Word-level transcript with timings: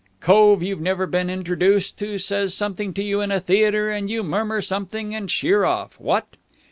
Cove 0.19 0.63
you've 0.63 0.81
never 0.81 1.05
been 1.05 1.29
introduced 1.29 1.95
to 1.99 2.17
says 2.17 2.55
something 2.55 2.91
to 2.95 3.03
you 3.03 3.21
in 3.21 3.29
a 3.31 3.39
theatre, 3.39 3.91
and 3.91 4.09
you 4.09 4.23
murmur 4.23 4.59
something 4.59 5.13
and 5.13 5.29
sheer 5.29 5.63
off. 5.63 5.99
What?" 5.99 6.25